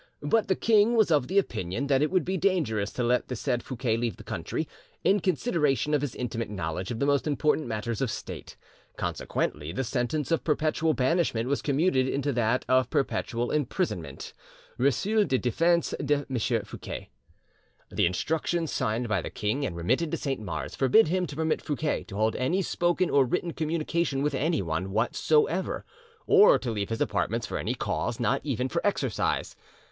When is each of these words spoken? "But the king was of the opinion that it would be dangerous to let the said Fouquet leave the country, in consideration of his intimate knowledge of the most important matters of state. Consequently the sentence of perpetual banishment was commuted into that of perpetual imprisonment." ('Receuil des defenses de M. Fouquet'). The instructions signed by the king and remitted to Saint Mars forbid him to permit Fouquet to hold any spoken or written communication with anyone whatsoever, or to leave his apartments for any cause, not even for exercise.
"But 0.23 0.47
the 0.47 0.55
king 0.55 0.95
was 0.95 1.11
of 1.11 1.27
the 1.27 1.37
opinion 1.37 1.85
that 1.85 2.01
it 2.01 2.09
would 2.09 2.25
be 2.25 2.35
dangerous 2.35 2.91
to 2.93 3.03
let 3.03 3.27
the 3.27 3.35
said 3.35 3.61
Fouquet 3.61 3.97
leave 3.97 4.17
the 4.17 4.23
country, 4.23 4.67
in 5.03 5.19
consideration 5.19 5.93
of 5.93 6.01
his 6.01 6.15
intimate 6.15 6.49
knowledge 6.49 6.89
of 6.89 6.97
the 6.97 7.05
most 7.05 7.27
important 7.27 7.67
matters 7.67 8.01
of 8.01 8.09
state. 8.09 8.55
Consequently 8.97 9.71
the 9.71 9.83
sentence 9.83 10.31
of 10.31 10.43
perpetual 10.43 10.95
banishment 10.95 11.47
was 11.47 11.61
commuted 11.61 12.07
into 12.07 12.33
that 12.33 12.65
of 12.67 12.89
perpetual 12.89 13.51
imprisonment." 13.51 14.33
('Receuil 14.79 15.23
des 15.23 15.37
defenses 15.37 15.93
de 16.03 16.25
M. 16.27 16.63
Fouquet'). 16.65 17.09
The 17.91 18.05
instructions 18.07 18.71
signed 18.71 19.07
by 19.07 19.21
the 19.21 19.29
king 19.29 19.63
and 19.67 19.75
remitted 19.75 20.09
to 20.09 20.17
Saint 20.17 20.41
Mars 20.41 20.73
forbid 20.75 21.09
him 21.09 21.27
to 21.27 21.35
permit 21.35 21.61
Fouquet 21.61 22.05
to 22.05 22.15
hold 22.15 22.35
any 22.37 22.63
spoken 22.63 23.11
or 23.11 23.23
written 23.23 23.53
communication 23.53 24.23
with 24.23 24.33
anyone 24.33 24.89
whatsoever, 24.89 25.85
or 26.25 26.57
to 26.57 26.71
leave 26.71 26.89
his 26.89 27.01
apartments 27.01 27.45
for 27.45 27.59
any 27.59 27.75
cause, 27.75 28.19
not 28.19 28.41
even 28.43 28.67
for 28.67 28.81
exercise. 28.83 29.55